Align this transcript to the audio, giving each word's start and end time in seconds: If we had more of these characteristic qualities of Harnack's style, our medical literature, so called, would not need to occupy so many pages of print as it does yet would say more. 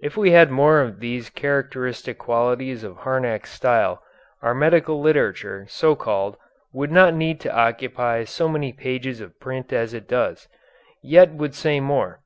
If 0.00 0.16
we 0.16 0.30
had 0.30 0.50
more 0.50 0.80
of 0.80 0.98
these 0.98 1.28
characteristic 1.28 2.16
qualities 2.18 2.82
of 2.82 2.96
Harnack's 2.96 3.52
style, 3.52 4.02
our 4.40 4.54
medical 4.54 5.02
literature, 5.02 5.66
so 5.68 5.94
called, 5.94 6.38
would 6.72 6.90
not 6.90 7.12
need 7.12 7.38
to 7.40 7.54
occupy 7.54 8.24
so 8.24 8.48
many 8.48 8.72
pages 8.72 9.20
of 9.20 9.38
print 9.38 9.70
as 9.70 9.92
it 9.92 10.08
does 10.08 10.48
yet 11.02 11.34
would 11.34 11.54
say 11.54 11.80
more. 11.80 12.20